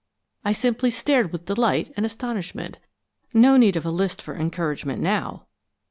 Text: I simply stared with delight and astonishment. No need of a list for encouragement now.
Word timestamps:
I 0.43 0.51
simply 0.51 0.89
stared 0.89 1.31
with 1.31 1.45
delight 1.45 1.93
and 1.95 2.07
astonishment. 2.07 2.79
No 3.35 3.55
need 3.55 3.75
of 3.75 3.85
a 3.85 3.91
list 3.91 4.19
for 4.19 4.33
encouragement 4.35 4.99
now. 4.99 5.45